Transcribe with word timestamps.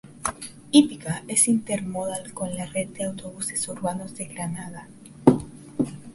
Hípica 0.71 1.23
es 1.27 1.47
intermodal 1.47 2.33
con 2.33 2.55
la 2.55 2.65
red 2.65 2.87
de 2.87 3.03
autobuses 3.03 3.67
urbanos 3.67 4.15
de 4.15 4.25
Granada. 4.25 4.87